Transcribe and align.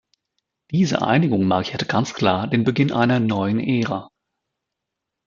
Diese 0.71 1.03
Einigung 1.03 1.45
markiert 1.45 1.87
ganz 1.87 2.15
klar 2.15 2.47
den 2.47 2.63
Beginn 2.63 2.91
einer 2.91 3.19
neuen 3.19 3.59
Ära. 3.59 4.09